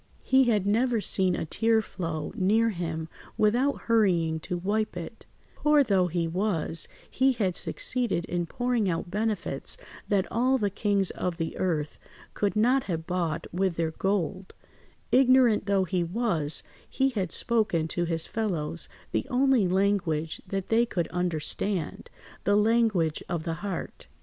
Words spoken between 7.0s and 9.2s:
he had succeeded in pouring out